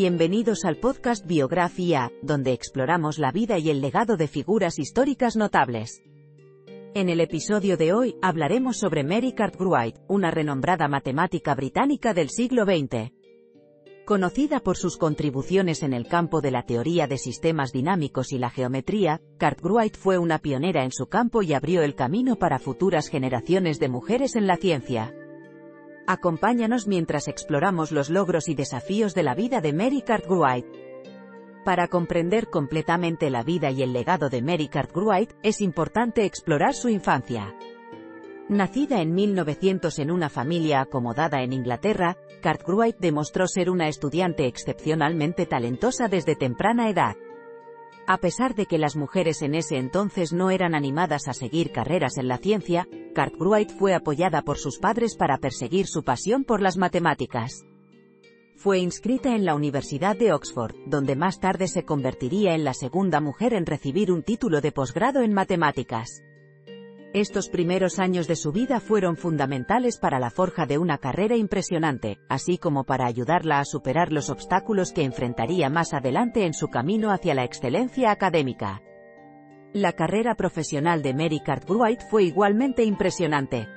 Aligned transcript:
Bienvenidos 0.00 0.64
al 0.64 0.76
podcast 0.76 1.26
Biografía, 1.26 2.12
donde 2.22 2.52
exploramos 2.52 3.18
la 3.18 3.32
vida 3.32 3.58
y 3.58 3.68
el 3.68 3.80
legado 3.80 4.16
de 4.16 4.28
figuras 4.28 4.78
históricas 4.78 5.34
notables. 5.34 6.04
En 6.94 7.08
el 7.08 7.20
episodio 7.20 7.76
de 7.76 7.92
hoy, 7.92 8.14
hablaremos 8.22 8.76
sobre 8.76 9.02
Mary 9.02 9.32
Cartwright, 9.32 9.96
una 10.06 10.30
renombrada 10.30 10.86
matemática 10.86 11.52
británica 11.56 12.14
del 12.14 12.30
siglo 12.30 12.64
XX. 12.64 13.10
Conocida 14.04 14.60
por 14.60 14.76
sus 14.76 14.98
contribuciones 14.98 15.82
en 15.82 15.92
el 15.92 16.06
campo 16.06 16.40
de 16.40 16.52
la 16.52 16.62
teoría 16.62 17.08
de 17.08 17.18
sistemas 17.18 17.72
dinámicos 17.72 18.32
y 18.32 18.38
la 18.38 18.50
geometría, 18.50 19.20
Cartwright 19.36 19.96
fue 19.96 20.16
una 20.16 20.38
pionera 20.38 20.84
en 20.84 20.92
su 20.92 21.08
campo 21.08 21.42
y 21.42 21.54
abrió 21.54 21.82
el 21.82 21.96
camino 21.96 22.36
para 22.36 22.60
futuras 22.60 23.08
generaciones 23.08 23.80
de 23.80 23.88
mujeres 23.88 24.36
en 24.36 24.46
la 24.46 24.58
ciencia. 24.58 25.12
Acompáñanos 26.10 26.86
mientras 26.86 27.28
exploramos 27.28 27.92
los 27.92 28.08
logros 28.08 28.48
y 28.48 28.54
desafíos 28.54 29.14
de 29.14 29.22
la 29.22 29.34
vida 29.34 29.60
de 29.60 29.74
Mary 29.74 30.00
Cartwright. 30.00 30.64
Para 31.66 31.88
comprender 31.88 32.48
completamente 32.48 33.28
la 33.28 33.42
vida 33.42 33.70
y 33.70 33.82
el 33.82 33.92
legado 33.92 34.30
de 34.30 34.40
Mary 34.40 34.68
Cartwright, 34.68 35.34
es 35.42 35.60
importante 35.60 36.24
explorar 36.24 36.72
su 36.72 36.88
infancia. 36.88 37.54
Nacida 38.48 39.02
en 39.02 39.12
1900 39.14 39.98
en 39.98 40.10
una 40.10 40.30
familia 40.30 40.80
acomodada 40.80 41.42
en 41.42 41.52
Inglaterra, 41.52 42.16
Cartwright 42.40 42.96
demostró 42.96 43.46
ser 43.46 43.68
una 43.68 43.88
estudiante 43.88 44.46
excepcionalmente 44.46 45.44
talentosa 45.44 46.08
desde 46.08 46.36
temprana 46.36 46.88
edad. 46.88 47.16
A 48.10 48.16
pesar 48.16 48.54
de 48.54 48.64
que 48.64 48.78
las 48.78 48.96
mujeres 48.96 49.42
en 49.42 49.54
ese 49.54 49.76
entonces 49.76 50.32
no 50.32 50.50
eran 50.50 50.74
animadas 50.74 51.28
a 51.28 51.34
seguir 51.34 51.72
carreras 51.72 52.16
en 52.16 52.26
la 52.26 52.38
ciencia, 52.38 52.88
Cartwright 53.14 53.70
fue 53.70 53.92
apoyada 53.92 54.40
por 54.40 54.56
sus 54.56 54.78
padres 54.78 55.14
para 55.14 55.36
perseguir 55.36 55.86
su 55.86 56.02
pasión 56.04 56.44
por 56.44 56.62
las 56.62 56.78
matemáticas. 56.78 57.66
Fue 58.56 58.78
inscrita 58.78 59.36
en 59.36 59.44
la 59.44 59.54
Universidad 59.54 60.16
de 60.16 60.32
Oxford, 60.32 60.74
donde 60.86 61.16
más 61.16 61.38
tarde 61.38 61.68
se 61.68 61.84
convertiría 61.84 62.54
en 62.54 62.64
la 62.64 62.72
segunda 62.72 63.20
mujer 63.20 63.52
en 63.52 63.66
recibir 63.66 64.10
un 64.10 64.22
título 64.22 64.62
de 64.62 64.72
posgrado 64.72 65.20
en 65.20 65.34
matemáticas. 65.34 66.22
Estos 67.14 67.48
primeros 67.48 67.98
años 67.98 68.28
de 68.28 68.36
su 68.36 68.52
vida 68.52 68.80
fueron 68.80 69.16
fundamentales 69.16 69.96
para 69.96 70.18
la 70.18 70.28
forja 70.28 70.66
de 70.66 70.76
una 70.76 70.98
carrera 70.98 71.36
impresionante, 71.36 72.20
así 72.28 72.58
como 72.58 72.84
para 72.84 73.06
ayudarla 73.06 73.60
a 73.60 73.64
superar 73.64 74.12
los 74.12 74.28
obstáculos 74.28 74.92
que 74.92 75.04
enfrentaría 75.04 75.70
más 75.70 75.94
adelante 75.94 76.44
en 76.44 76.52
su 76.52 76.68
camino 76.68 77.10
hacia 77.10 77.34
la 77.34 77.44
excelencia 77.44 78.10
académica. 78.10 78.82
La 79.72 79.94
carrera 79.94 80.34
profesional 80.34 81.00
de 81.00 81.14
Mary 81.14 81.40
Cartwright 81.40 82.02
fue 82.10 82.24
igualmente 82.24 82.84
impresionante. 82.84 83.68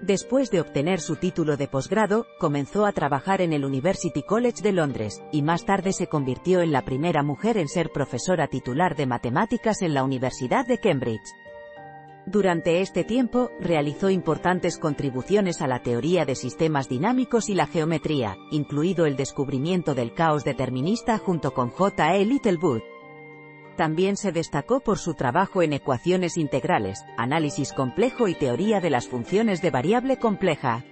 Después 0.00 0.50
de 0.50 0.62
obtener 0.62 1.00
su 1.00 1.16
título 1.16 1.58
de 1.58 1.68
posgrado, 1.68 2.24
comenzó 2.38 2.86
a 2.86 2.92
trabajar 2.92 3.42
en 3.42 3.52
el 3.52 3.66
University 3.66 4.22
College 4.22 4.62
de 4.62 4.72
Londres, 4.72 5.22
y 5.32 5.42
más 5.42 5.66
tarde 5.66 5.92
se 5.92 6.06
convirtió 6.06 6.62
en 6.62 6.72
la 6.72 6.86
primera 6.86 7.22
mujer 7.22 7.58
en 7.58 7.68
ser 7.68 7.90
profesora 7.90 8.46
titular 8.46 8.96
de 8.96 9.04
matemáticas 9.04 9.82
en 9.82 9.92
la 9.92 10.02
Universidad 10.02 10.66
de 10.66 10.78
Cambridge. 10.78 11.28
Durante 12.30 12.80
este 12.80 13.02
tiempo, 13.02 13.50
realizó 13.58 14.08
importantes 14.08 14.78
contribuciones 14.78 15.62
a 15.62 15.66
la 15.66 15.82
teoría 15.82 16.24
de 16.24 16.36
sistemas 16.36 16.88
dinámicos 16.88 17.48
y 17.48 17.54
la 17.54 17.66
geometría, 17.66 18.36
incluido 18.52 19.04
el 19.04 19.16
descubrimiento 19.16 19.96
del 19.96 20.14
caos 20.14 20.44
determinista 20.44 21.18
junto 21.18 21.52
con 21.52 21.70
J. 21.70 22.14
E. 22.14 22.24
Littlewood. 22.24 22.82
También 23.76 24.16
se 24.16 24.30
destacó 24.30 24.78
por 24.78 24.98
su 24.98 25.14
trabajo 25.14 25.62
en 25.62 25.72
ecuaciones 25.72 26.36
integrales, 26.36 27.04
análisis 27.16 27.72
complejo 27.72 28.28
y 28.28 28.36
teoría 28.36 28.80
de 28.80 28.90
las 28.90 29.08
funciones 29.08 29.60
de 29.60 29.72
variable 29.72 30.18
compleja. 30.18 30.84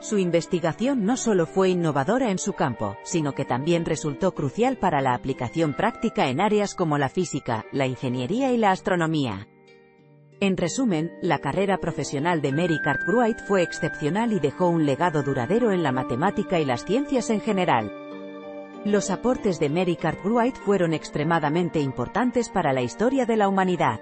Su 0.00 0.18
investigación 0.18 1.06
no 1.06 1.16
solo 1.16 1.46
fue 1.46 1.70
innovadora 1.70 2.30
en 2.30 2.38
su 2.38 2.52
campo, 2.52 2.98
sino 3.04 3.32
que 3.32 3.46
también 3.46 3.86
resultó 3.86 4.34
crucial 4.34 4.76
para 4.76 5.00
la 5.00 5.14
aplicación 5.14 5.72
práctica 5.72 6.28
en 6.28 6.42
áreas 6.42 6.74
como 6.74 6.98
la 6.98 7.08
física, 7.08 7.64
la 7.72 7.86
ingeniería 7.86 8.52
y 8.52 8.58
la 8.58 8.70
astronomía. 8.70 9.48
En 10.42 10.56
resumen, 10.56 11.12
la 11.20 11.38
carrera 11.38 11.78
profesional 11.78 12.42
de 12.42 12.50
Mary 12.50 12.80
Cartwright 12.82 13.38
fue 13.46 13.62
excepcional 13.62 14.32
y 14.32 14.40
dejó 14.40 14.66
un 14.66 14.84
legado 14.84 15.22
duradero 15.22 15.70
en 15.70 15.84
la 15.84 15.92
matemática 15.92 16.58
y 16.58 16.64
las 16.64 16.84
ciencias 16.84 17.30
en 17.30 17.40
general. 17.40 17.92
Los 18.84 19.10
aportes 19.10 19.60
de 19.60 19.68
Mary 19.68 19.94
Cartwright 19.94 20.56
fueron 20.56 20.94
extremadamente 20.94 21.78
importantes 21.78 22.48
para 22.48 22.72
la 22.72 22.82
historia 22.82 23.24
de 23.24 23.36
la 23.36 23.46
humanidad. 23.46 24.00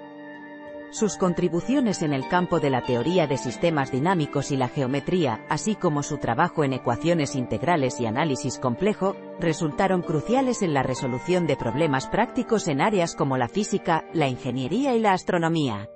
Sus 0.88 1.18
contribuciones 1.18 2.00
en 2.00 2.14
el 2.14 2.26
campo 2.26 2.58
de 2.58 2.70
la 2.70 2.86
teoría 2.86 3.26
de 3.26 3.36
sistemas 3.36 3.92
dinámicos 3.92 4.50
y 4.50 4.56
la 4.56 4.68
geometría, 4.68 5.44
así 5.50 5.74
como 5.74 6.02
su 6.02 6.16
trabajo 6.16 6.64
en 6.64 6.72
ecuaciones 6.72 7.36
integrales 7.36 8.00
y 8.00 8.06
análisis 8.06 8.58
complejo, 8.58 9.14
resultaron 9.40 10.00
cruciales 10.00 10.62
en 10.62 10.72
la 10.72 10.82
resolución 10.82 11.46
de 11.46 11.56
problemas 11.56 12.06
prácticos 12.06 12.66
en 12.66 12.80
áreas 12.80 13.14
como 13.14 13.36
la 13.36 13.48
física, 13.48 14.06
la 14.14 14.28
ingeniería 14.28 14.94
y 14.94 15.00
la 15.00 15.12
astronomía. 15.12 15.90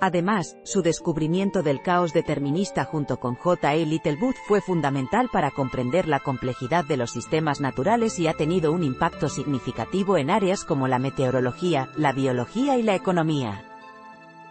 Además, 0.00 0.58
su 0.62 0.82
descubrimiento 0.82 1.62
del 1.62 1.80
caos 1.80 2.12
determinista 2.12 2.84
junto 2.84 3.18
con 3.18 3.34
J. 3.34 3.74
E. 3.74 3.86
Littlewood 3.86 4.34
fue 4.46 4.60
fundamental 4.60 5.30
para 5.32 5.50
comprender 5.50 6.06
la 6.06 6.20
complejidad 6.20 6.84
de 6.84 6.98
los 6.98 7.12
sistemas 7.12 7.60
naturales 7.60 8.18
y 8.18 8.26
ha 8.26 8.34
tenido 8.34 8.72
un 8.72 8.84
impacto 8.84 9.30
significativo 9.30 10.18
en 10.18 10.30
áreas 10.30 10.64
como 10.64 10.86
la 10.86 10.98
meteorología, 10.98 11.88
la 11.96 12.12
biología 12.12 12.76
y 12.76 12.82
la 12.82 12.94
economía. 12.94 13.64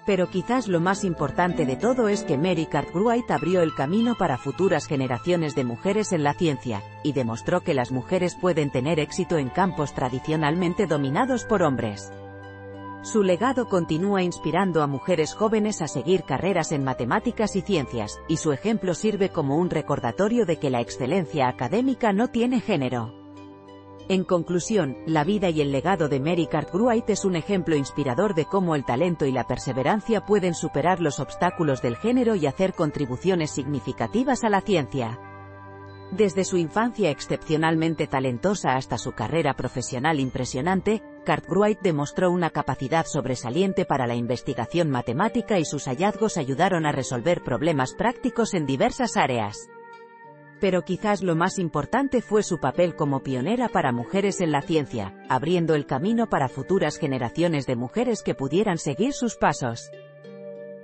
Pero 0.07 0.29
quizás 0.29 0.67
lo 0.67 0.79
más 0.79 1.03
importante 1.03 1.65
de 1.65 1.75
todo 1.75 2.07
es 2.09 2.23
que 2.23 2.37
Mary 2.37 2.65
Cartwright 2.65 3.29
abrió 3.29 3.61
el 3.61 3.73
camino 3.73 4.15
para 4.15 4.37
futuras 4.37 4.87
generaciones 4.87 5.55
de 5.55 5.63
mujeres 5.63 6.11
en 6.11 6.23
la 6.23 6.33
ciencia, 6.33 6.83
y 7.03 7.13
demostró 7.13 7.61
que 7.61 7.73
las 7.73 7.91
mujeres 7.91 8.35
pueden 8.35 8.71
tener 8.71 8.99
éxito 8.99 9.37
en 9.37 9.49
campos 9.49 9.93
tradicionalmente 9.93 10.85
dominados 10.85 11.43
por 11.45 11.63
hombres. 11.63 12.11
Su 13.05 13.21
legado 13.21 13.69
continúa 13.69 14.23
inspirando 14.23 14.81
a 14.81 14.87
mujeres 14.87 15.35
jóvenes 15.35 15.83
a 15.83 15.87
seguir 15.87 16.23
carreras 16.23 16.71
en 16.71 16.83
matemáticas 16.83 17.55
y 17.55 17.61
ciencias, 17.61 18.19
y 18.27 18.37
su 18.37 18.51
ejemplo 18.51 18.95
sirve 18.95 19.29
como 19.29 19.57
un 19.57 19.69
recordatorio 19.69 20.47
de 20.47 20.57
que 20.57 20.71
la 20.71 20.81
excelencia 20.81 21.47
académica 21.47 22.13
no 22.13 22.29
tiene 22.29 22.61
género. 22.61 23.13
En 24.09 24.23
conclusión, 24.23 24.97
la 25.05 25.23
vida 25.23 25.51
y 25.51 25.61
el 25.61 25.71
legado 25.71 26.09
de 26.09 26.19
Mary 26.19 26.47
Cartwright 26.47 27.07
es 27.11 27.25
un 27.25 27.35
ejemplo 27.35 27.75
inspirador 27.75 28.33
de 28.33 28.45
cómo 28.45 28.73
el 28.73 28.85
talento 28.85 29.27
y 29.27 29.31
la 29.31 29.45
perseverancia 29.45 30.25
pueden 30.25 30.55
superar 30.55 30.99
los 30.99 31.19
obstáculos 31.19 31.83
del 31.83 31.97
género 31.97 32.33
y 32.33 32.47
hacer 32.47 32.73
contribuciones 32.73 33.51
significativas 33.51 34.43
a 34.43 34.49
la 34.49 34.61
ciencia. 34.61 35.19
Desde 36.11 36.43
su 36.43 36.57
infancia 36.57 37.11
excepcionalmente 37.11 38.07
talentosa 38.07 38.75
hasta 38.75 38.97
su 38.97 39.11
carrera 39.11 39.53
profesional 39.53 40.19
impresionante, 40.19 41.03
Cartwright 41.25 41.81
demostró 41.81 42.31
una 42.31 42.51
capacidad 42.51 43.05
sobresaliente 43.05 43.83
para 43.83 44.07
la 44.07 44.15
investigación 44.15 44.89
matemática 44.89 45.59
y 45.59 45.65
sus 45.65 45.85
hallazgos 45.87 46.37
ayudaron 46.37 46.85
a 46.85 46.93
resolver 46.93 47.43
problemas 47.43 47.93
prácticos 47.93 48.53
en 48.53 48.65
diversas 48.65 49.17
áreas. 49.17 49.69
Pero 50.61 50.83
quizás 50.83 51.21
lo 51.21 51.35
más 51.35 51.59
importante 51.59 52.21
fue 52.21 52.41
su 52.41 52.59
papel 52.59 52.95
como 52.95 53.21
pionera 53.21 53.67
para 53.67 53.91
mujeres 53.91 54.39
en 54.39 54.51
la 54.53 54.61
ciencia, 54.61 55.13
abriendo 55.27 55.75
el 55.75 55.85
camino 55.85 56.29
para 56.29 56.47
futuras 56.47 56.97
generaciones 56.97 57.65
de 57.65 57.75
mujeres 57.75 58.23
que 58.23 58.35
pudieran 58.35 58.77
seguir 58.77 59.11
sus 59.11 59.35
pasos. 59.35 59.91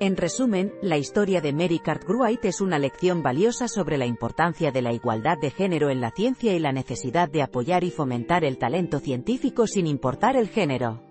En 0.02 0.18
resumen, 0.18 0.74
la 0.82 0.98
historia 0.98 1.42
de 1.42 1.54
Mary 1.54 1.78
Cartwright 1.78 2.44
es 2.46 2.60
una 2.60 2.80
lección 2.80 3.22
valiosa 3.22 3.68
sobre 3.68 4.00
la 4.00 4.08
importancia 4.08 4.72
de 4.72 4.82
la 4.82 4.92
igualdad 4.94 5.38
de 5.38 5.52
género 5.52 5.92
en 5.92 6.02
la 6.02 6.10
ciencia 6.10 6.56
y 6.56 6.60
la 6.60 6.72
necesidad 6.72 7.30
de 7.30 7.44
apoyar 7.44 7.84
y 7.84 7.92
fomentar 7.92 8.44
el 8.44 8.58
talento 8.58 9.00
científico 9.00 9.68
sin 9.68 9.86
importar 9.86 10.38
el 10.38 10.50
género. 10.50 11.11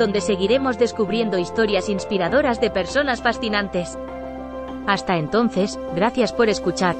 donde 0.00 0.22
seguiremos 0.22 0.78
descubriendo 0.78 1.38
historias 1.38 1.90
inspiradoras 1.90 2.58
de 2.58 2.70
personas 2.70 3.20
fascinantes. 3.20 3.98
Hasta 4.86 5.18
entonces, 5.18 5.78
gracias 5.94 6.32
por 6.32 6.48
escuchar. 6.48 6.96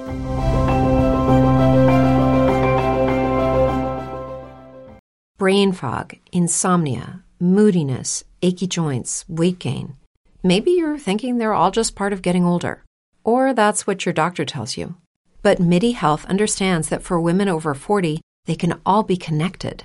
Brain 5.38 5.73
fog, 5.73 6.19
insomnia, 6.31 7.25
moodiness, 7.41 8.25
achy 8.43 8.69
joints, 8.69 9.25
weight 9.26 9.58
gain. 9.58 9.97
Maybe 10.43 10.73
you're 10.73 10.99
thinking 10.99 11.38
they're 11.38 11.55
all 11.55 11.70
just 11.70 11.97
part 11.97 12.12
of 12.12 12.20
getting 12.20 12.44
older. 12.44 12.85
Or 13.25 13.55
that's 13.55 13.87
what 13.87 14.05
your 14.05 14.12
doctor 14.12 14.44
tells 14.44 14.76
you. 14.76 14.97
But 15.43 15.58
MIDI 15.58 15.93
Health 15.93 16.26
understands 16.26 16.91
that 16.91 17.02
for 17.02 17.19
women 17.19 17.49
over 17.49 17.75
40, 17.75 18.20
they 18.44 18.56
can 18.56 18.79
all 18.85 19.02
be 19.02 19.17
connected. 19.17 19.85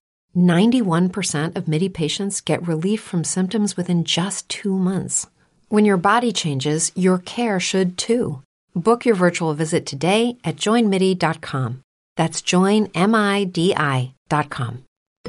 91% 0.35 1.55
of 1.55 1.67
MIDI 1.67 1.89
patients 1.89 2.41
get 2.41 2.67
relief 2.67 3.01
from 3.01 3.23
symptoms 3.23 3.75
within 3.75 4.03
just 4.03 4.47
two 4.49 4.77
months. 4.77 5.27
When 5.69 5.85
your 5.85 5.97
body 5.97 6.31
changes, 6.31 6.91
your 6.95 7.17
care 7.17 7.59
should 7.59 7.97
too. 7.97 8.41
Book 8.75 9.05
your 9.05 9.15
virtual 9.15 9.53
visit 9.53 9.85
today 9.85 10.37
at 10.43 10.57
joinmidi.com. 10.57 11.81
That's 12.17 12.41
joinmidi.com. 12.41 14.13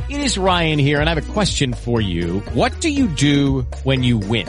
It 0.09 0.21
is 0.21 0.39
Ryan 0.39 0.79
here, 0.79 1.01
and 1.01 1.11
I 1.11 1.15
have 1.15 1.29
a 1.29 1.33
question 1.33 1.75
for 1.75 2.01
you. 2.01 2.41
What 2.55 2.81
do 2.81 2.89
you 2.89 3.07
do 3.09 3.63
when 3.85 4.03
you 4.03 4.19
win? 4.19 4.49